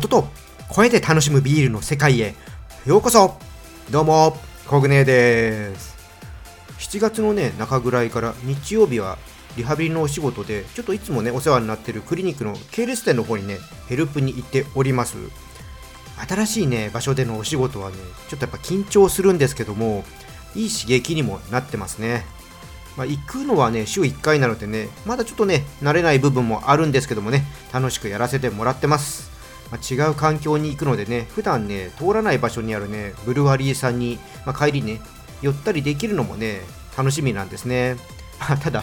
[0.00, 0.28] 音と
[0.70, 2.34] 声で楽しむビールの世界へ。
[2.86, 3.36] ようこそ。
[3.90, 4.34] どうも
[4.66, 5.94] コグネです。
[6.78, 9.18] 7月のね中ぐらいから日曜日は
[9.58, 13.58] リハビリのお仕事でちょっといつもねお世話になってるクリニックの系列店の方にね
[13.90, 15.18] ヘルプに行っております。
[16.26, 17.96] 新しいね場所でのお仕事はね
[18.30, 20.02] ちょっとやっぱ緊張するんですけども
[20.54, 22.24] いい刺激にもなってますね。
[22.96, 29.30] まあ、行くのはね、週1回なのでね、まだちょっとね、慣れない部分もあるんですけどもね、楽しくやらせてもらってます。
[29.70, 35.00] まあ、違う環境に行くのでね、普段ね、通らない場所にあるね、ブルワリーさんに、まあ、帰りね、
[35.42, 36.60] 寄ったりできるのもね、
[36.96, 37.96] 楽しみなんですね。
[38.62, 38.80] ただ、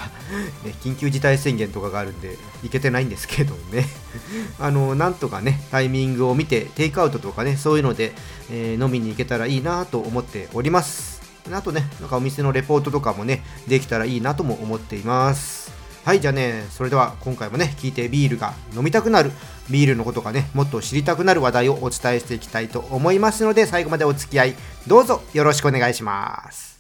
[0.63, 3.87] ね、緊急事態宣言とかがあるんで、行けてないんですけどね。
[4.59, 8.13] あの、なんとかね、タイミングを見て、テイクアウトとかね、そういうので、
[8.51, 11.21] えー、飲みに行けたらいいなと思っております。
[11.51, 15.66] あとね、なんかお店のレポートとかもね、できたらいいなとも思っています。
[16.07, 19.29] はい、じゃあね、それでは今回もね、聞いてビールが飲みたくなる、
[19.69, 24.55] ビールのことがね、もっと知りたくなる話題をお伝えしていきたいと思いますので、最後までお付き合い、
[24.87, 26.79] どうぞよろしくお願いします。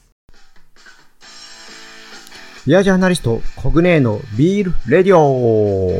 [2.65, 5.99] ビアジャーナリスト、コグネーのビールレディオ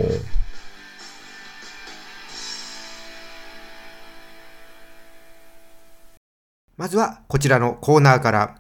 [6.78, 8.56] まずはこちらのコーナーから、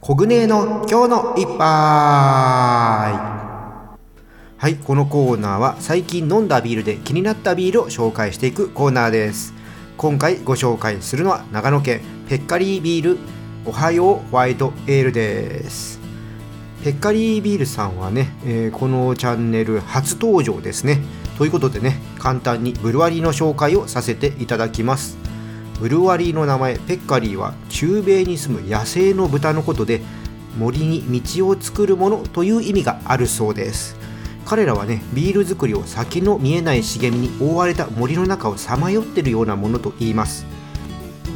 [0.00, 1.58] コグネの今日の一杯
[3.04, 3.41] はい、
[4.62, 9.54] はいこのコーナーは最近飲んだビールで気になったビールを紹介していくコーナーです。
[9.96, 13.18] 今回ご紹介するのは長野県ペッカリービール
[13.66, 15.98] おはようホワイトエールです。
[16.84, 21.00] ペッカリービールさんはね、えー、このチャンネル初登場ですね。
[21.38, 25.18] ということでね、簡単にブルワリーの紹介をさせていただきます。
[25.80, 30.02] ブルワリーの名前ペッカリーは中米に住む野生の豚のことで
[30.56, 34.00] 森に道を作るものという意味があるそうです
[34.44, 40.46] 彼らはねビール作りを先の見えない茂みに覆われた森の中をさまよってるようなものと言います。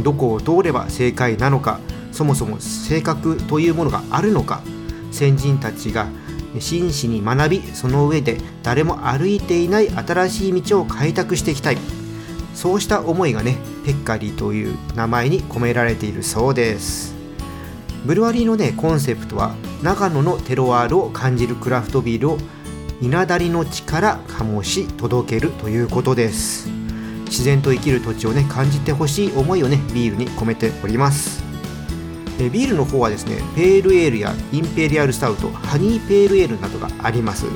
[0.03, 1.81] どこを通れば正解なのか
[2.13, 4.61] そもそも性格というものがあるのか
[5.11, 6.09] 先人たちが
[6.59, 11.79] 真摯に学びその上で誰も歩いていない新しい道を開拓していきたい。
[12.55, 17.15] そうした思いがねペッカリーという名前に込められているそうです。
[18.07, 22.39] ブルワリーのねコンセプトは長野のテロワールを感じるクラフトビールを
[23.01, 26.69] 稲刈りの地から醸し届けるということです。
[27.27, 31.45] 自然と生きる土地をね感じてほしい思いをねビールに込めております。
[32.39, 37.47] ビールの方はですねペールエールやインペリアルスタウトハニーペールエールなどがあります。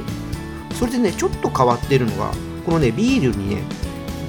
[0.74, 2.32] それでねちょっと変わってるのが
[2.66, 3.62] このねビールにね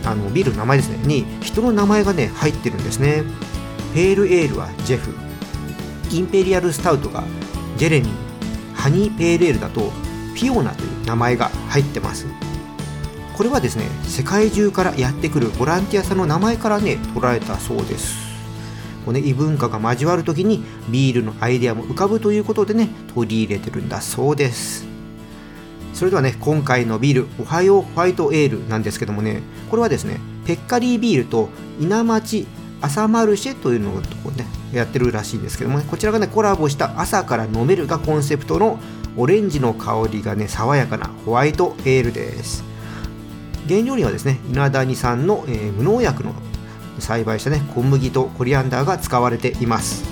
[0.05, 3.23] あのビールの名前ですねに人の名前がね入ってるんですね。
[3.93, 5.13] ペールエールはジェフ。
[6.09, 7.23] インペリアルスタウトが
[7.77, 8.11] ジェレミー。
[8.73, 9.91] ハニーペールエールだと
[10.41, 12.25] フィオナという名前が入ってます。
[13.37, 18.15] これはですね世界中からやってくるボランティアさんの名前からね取られたそうです。
[19.05, 24.87] こう、ね、異文化が交わる時にビールのアイデアも浮かぶということでね取り入れてるんだそうです。
[25.93, 32.47] それではね、今回のビール、おはようホワイトエールなんですけどもね、これはですね、ペッカリービールと稲町
[32.81, 38.79] 朝マルシェというのをね、やってるらしいんですけどもね、こちらがね、コラボした朝から飲めるがコンセプトの
[39.17, 42.63] オレンジの香りがね、爽やかなホワイトエールです。
[43.67, 46.33] 原料にはですね、稲谷産の、えー、無農薬の
[46.99, 50.03] 栽培したね、小麦とコリアンダーが使われています。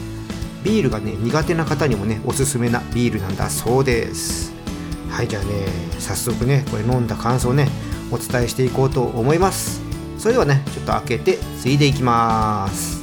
[0.63, 4.59] ビールがね、苦手な方にもね、おすすめなビールなんだそうです。
[5.09, 5.65] はいじゃあね
[5.99, 7.67] 早速ねこれ飲んだ感想ね
[8.11, 9.81] お伝えしていこうと思います
[10.17, 12.98] それではねちょっと開けてついでいきます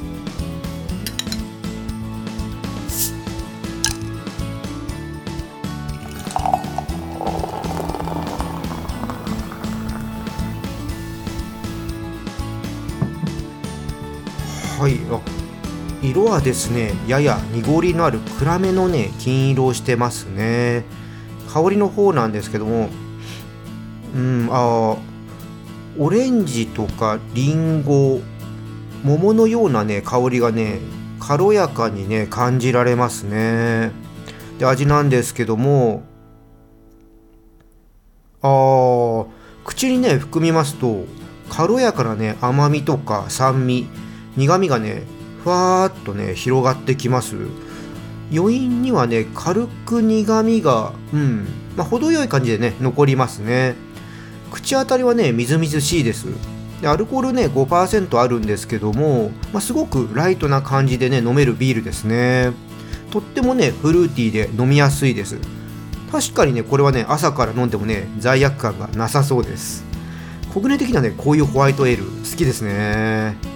[16.17, 20.85] 色はですねやや濁りのある暗めのね金色をしてますね。
[21.53, 22.89] 香りの方なんですけども
[24.15, 24.97] うんあ
[25.99, 28.21] オレンジとかリンゴ
[29.05, 30.81] 桃のようなね香りがね
[31.21, 33.93] 軽やかにね感じられますね。
[34.59, 36.03] で味なんですけども
[38.41, 39.27] あ
[39.65, 41.05] 口にね含みますと
[41.51, 43.87] 軽やかなね甘みとか酸味
[44.37, 45.03] 苦みがね
[45.47, 47.37] ふわーっとね広がってきます。
[48.35, 51.47] 余韻にはね軽く苦みがうん
[51.77, 53.77] まあ、程よい感じでね残りますね。
[54.51, 56.27] 口当たりはねみずみずしいです。
[56.83, 62.51] でアルコールね5%あるんですけども、まあ、すごくライトな感じでね飲めるビールですね。
[63.13, 65.39] とってもねフルーティーで飲みやすいです。
[66.11, 69.85] 確かにねこれはね朝から飲んでもね罪悪感がなさそうです。
[70.53, 73.56] コグネ的にはねこういうホワイトエール好きですね。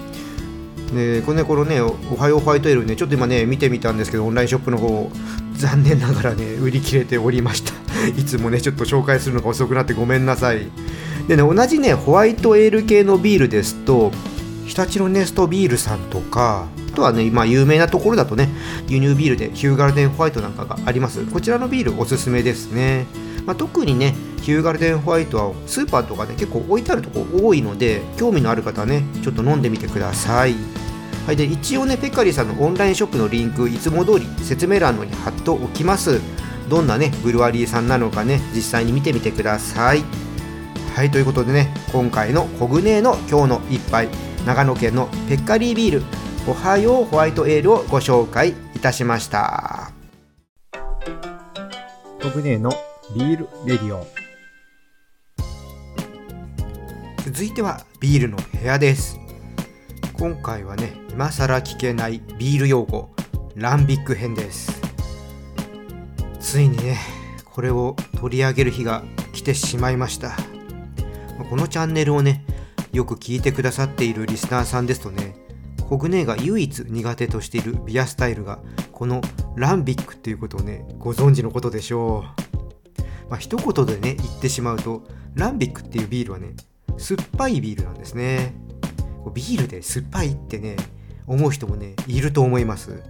[0.93, 5.09] でこれねこのねおはようホワイトエールねちょっと今ね見てみたんですけどオンラインショップの方
[5.53, 7.73] 残念ながらね売り切れておりました
[8.07, 10.67] いつもねちょっと紹介するのが遅くなってごめんなさい
[11.27, 14.11] でね同じねホワイトエール系のビールですと
[14.65, 18.49] 日立のネストビールさんとかあとはね、今有名なところだとね、
[18.87, 21.25] 輸入ビールでヒューガルデンホワイトなんかがあります。
[21.25, 23.05] こちらのビールおすすめですね。
[23.45, 30.55] まあ、特にね、ヒューガルデンホワイトはスーパーとかで、結構置いてあるとこ多いので、興味のある方はね、ちょっと飲んでみてください。
[31.25, 36.19] はい、で一応ね、ペッカリーさんのオンラインショップのリンク、いつも通り説明欄のに貼っておきます。
[36.69, 40.03] どんなね、ブルワリーさんなのかね、実際に見てみてください。
[40.95, 44.09] はい、ということでね、今回のコグネーの今日の一杯、
[44.45, 46.03] 長野県のペッカリービール、
[46.47, 49.91] おはようホワイトエールをご紹介いたしました
[52.21, 52.71] コグネの
[53.13, 54.07] ビールレディオ。
[57.25, 59.19] 続いてはビールの部屋です。
[60.13, 63.09] 今回はね今更聞けないビール用語
[63.55, 64.81] ランビック編です。
[66.39, 66.99] ついにね
[67.43, 69.03] これを取り上げる日が
[69.33, 70.37] 来てしまいました。
[71.49, 72.45] このチャンネルをね
[72.93, 75.35] よく聞いてくださっているリスナーさんですとね
[75.89, 78.59] コグネが唯一苦手としているビアスタイルが
[78.93, 79.19] この
[79.57, 82.50] ランビックっていうことをねご存知のことでしょう。
[83.31, 85.03] まあ一言でね言ってしまうと
[85.35, 86.53] ランビックっていうビールはね
[86.97, 88.53] 酸っぱいビールなんですね。
[89.33, 90.75] ビールで酸っぱいってね
[91.25, 93.01] 思う人もねいると思います。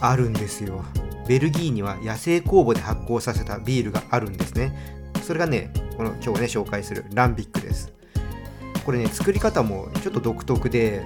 [0.00, 0.82] あるんですよ。
[1.28, 5.12] ベルギーには野生酵母で発酵させたビールがあるんですね。
[5.22, 7.92] それがねこの今日ね紹介するランビックです。
[8.86, 11.04] これね作り方もちょっと独特で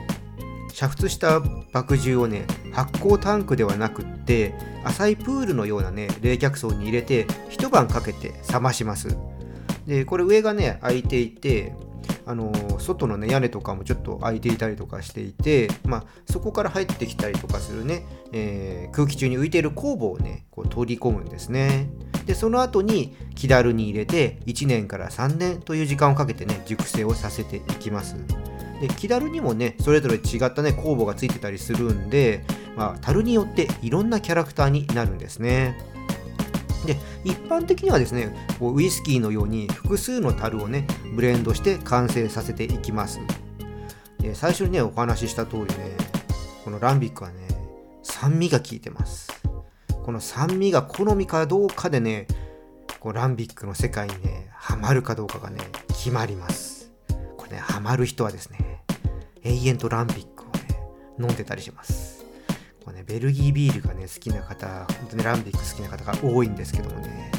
[0.72, 1.40] 煮沸した
[1.72, 4.54] 麦汁をね発酵タンクではなくって
[4.84, 9.16] 浅いプールのようなね冷却槽に入れて一晩かけて冷まします
[9.86, 11.74] でこれ上がね開いていて
[12.26, 21.88] あの外のね屋根とかもちょっと開いていたりとかしていて、まあ、そこから入ってきたりとかするね、えー、空気中に浮いている酵母をねこう取り込むんですね
[22.26, 28.16] でその後に木だるに入れて1年から3年という時間をかけてね熟成をさせていきます
[28.82, 32.44] で木だるにもねそれぞれ違ったね酵母がついてたりするんで、
[32.76, 35.78] まあ、樽によっていろんなキャラクターになるんですね。
[36.84, 40.84] で一般的にはですねこうウイスキーのように複数の樽をね
[41.14, 43.20] ブレンドして完成させていきます。
[44.18, 45.96] で最初にねお話しした通りね
[46.64, 47.46] このランビックはね
[48.02, 49.30] 酸味が効いてます。
[50.04, 52.26] この酸味が好みかどうかでね
[52.98, 56.90] こうランビックの世界にねハマるかどうかがね決まります。
[57.36, 58.58] これねハマる人はですね
[59.44, 60.60] 永遠とランビックをね、
[61.18, 62.24] 飲んでたりします。
[62.84, 67.30] こうね、ベルギービールがね、好きな方、本当にランビック好きな方が多いんですけどもね、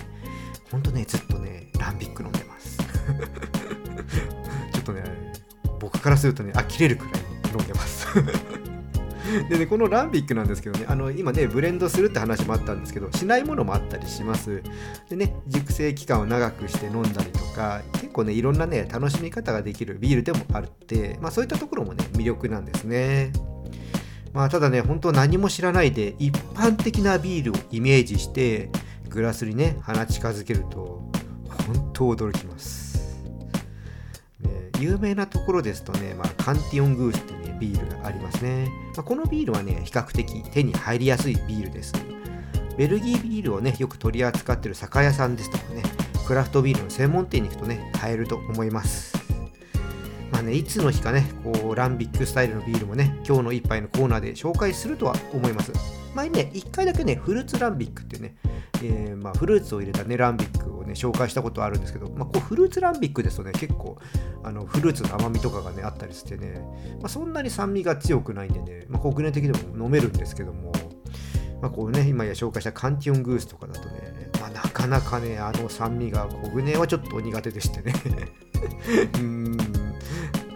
[0.71, 2.77] ほんとね、ずっとね、ランビック飲んでます。
[4.73, 5.03] ちょっとね、
[5.79, 7.13] 僕からするとね、呆れるくらい
[7.51, 8.07] 飲んでます。
[9.49, 14.61] でね、このランビックなんですけどね、あの今ね、ブレンドするって話もあったんですけど、しないものもあったりします。
[15.09, 23.31] でね、熟成期間を長くして飲んだりとか、結構ね、いろんなね、楽しみ方ができるビールでもあるって、まあそういったところもね、魅力なんですね。
[24.33, 28.69] まあただね、本当何も知らないで、一般的なビールをイメージして、
[29.09, 31.11] グラスにね、鼻近づけると、
[31.67, 32.83] 本当驚きます。
[34.83, 38.69] 有名なところですとね、まあ、カンティオングースってね、ビールがありますね。
[38.95, 41.93] まあ、このビールはね、比較的手に入りやすいビールです。
[42.77, 45.83] ベルギービールをね、よく取り扱ってる酒屋さんですとかね、
[46.27, 49.13] クラフトビールの専門店に行くとね、買えると思います。
[50.31, 55.71] まあね、いつの日かね、こう、ランビックスタイルのビールもね、今日の一杯のコーナーで紹介するとは思います。
[56.15, 58.35] 前ね、1回だけね、フルーツランビックっていうね、
[58.83, 63.97] えー、まあ、フルーツを入れたね、ランビックをね、紹介したことあるんですけど、まあ、こうフルーツランビックですとね、結構、
[64.43, 66.61] あのフルーツの甘みとかがね、あったりしてね、
[66.99, 70.71] まあ、そんなに酸味が強くないんでね、まあ、国内的でも飲めるんですけども、
[71.61, 77.93] まあ、こうね、今や紹介したカンティオングースとかだとね、まあ、なかなかね、あの酸味が、コグネはちょっと苦手でしてね。
[79.15, 79.63] うん、こ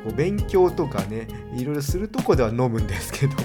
[0.10, 3.36] う勉強とかね、いろいろするとこでは飲むんですけど、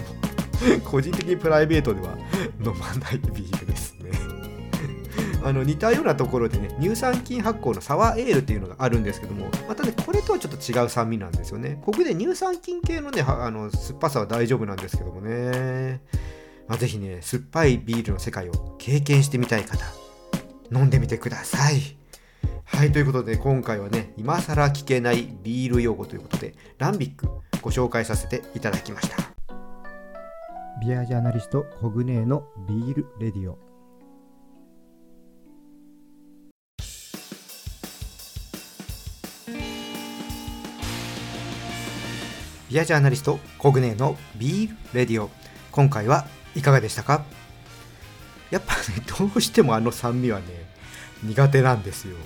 [0.84, 2.16] 個人的にプライベートでは
[2.60, 4.10] 飲まないビールですね。
[5.44, 11.80] あの似たようなところでね乳酸菌発酵のサワーエールっていうのがあるんですけどもまたねこれとはちょっと違う酸味なんですよね。
[11.84, 16.00] ここで乳酸菌系のねあの酸っぱさは大丈夫なんですけどもね、
[16.68, 19.84] まあ、ぜひね酸っぱいビールの世界を経験してみたい方
[20.72, 21.96] 飲んでみてください。
[22.64, 27.28] はいということで今回はね今更聞けないビール用語ということでランビック
[27.60, 29.31] ご紹介させていただきました。
[30.84, 33.56] ビアジャーナリストコグネーのビールレディオ。
[42.68, 45.30] ビアジャーナリストコグネのビールレディオ。
[45.70, 47.24] 今回はいかがでしたか？
[48.50, 48.80] やっぱね
[49.16, 50.46] どうしてもあの酸味はね
[51.22, 52.16] 苦手なんですよ、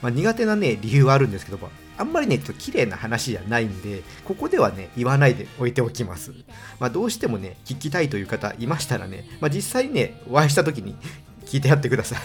[0.00, 1.58] まあ、苦手なね理由はあるんですけど
[1.98, 6.32] あんまりねちょっと綺麗な話じゃないんでここではね言わないで置いておきます、
[6.78, 10.96] まあ、どうしてもね聞きたいという方いましたらね、まあ、実際にねお会いした時に
[11.44, 12.20] 聞いてやってください。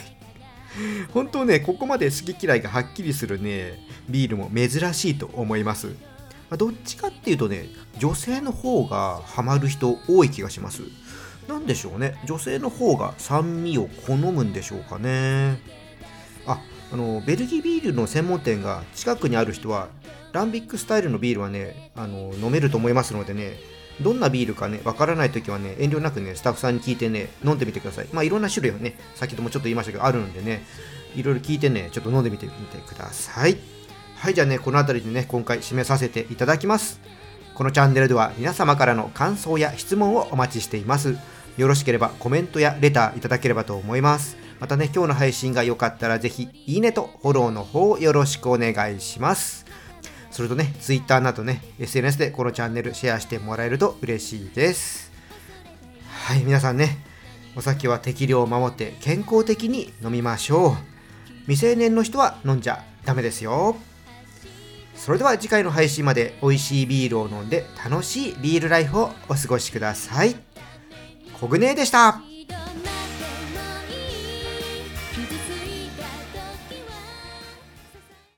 [1.13, 5.87] 本当ねここまで好き嫌いがはっきりするねビールも珍しいと思います。
[6.49, 10.81] まあ、どっちかっていうとね女性の方がハマる人多い気がします。
[11.47, 12.15] なんでしょうね。
[12.25, 15.59] 女性の方が酸味を好むんでしょうかね。
[16.45, 16.59] あ
[16.93, 19.87] あのベルギービールの専門店が近くにある人は
[20.31, 23.55] ランビックスタイルのビールはねあの飲めると思いますのでね
[23.99, 28.07] どんなビールかねわからない時はね遠慮なくねスタッフさんに聞いてね飲んでみてください。
[28.13, 30.63] まあいろんな種類はね先ほどもちょっと言いましたけどあるんでね
[31.15, 33.57] いろいろ聞いてねちょっと飲んでみてみてください。
[34.15, 36.99] はいじゃあねこの辺りでね今回締めさせていただきます。
[37.55, 41.17] このチャンネルでは皆様からの感想や質問をお待ちしています。
[41.57, 44.42] よろしければコメントやレターいただければと思います。
[44.63, 49.65] またね今日の配信が良かったらぜひいいねとフォローの方よろしくお願いします
[50.31, 55.11] それとね Twitter などね SNS でこのチャンネルシェアしてもらえると嬉しいです
[56.07, 57.05] はい皆さんね
[57.57, 60.71] お酒は適量を守って健康的に飲みましょう
[61.41, 63.75] 未成年の人は飲んじゃダメですよ
[64.95, 70.37] それでは次回の配信まで美味しいビールを飲んで楽しいビールライフをお過ごしください。
[71.37, 72.32] コグネーでした。